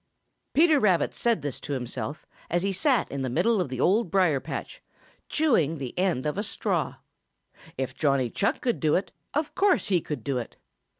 [0.55, 4.09] Peter Rabbit said this to himself, as he sat in the middle of the Old
[4.09, 4.81] Briar patch,
[5.29, 6.95] chewing the end of a straw.
[7.77, 10.57] If Johnny Chuck could do it, of course he could do it.